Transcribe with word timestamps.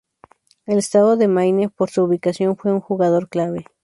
El 0.65 0.79
estado 0.79 1.15
de 1.15 1.27
Maine, 1.27 1.69
por 1.69 1.91
su 1.91 2.01
ubicación, 2.05 2.57
fue 2.57 2.71
un 2.71 2.81
jugador 2.81 3.29
clave. 3.29 3.65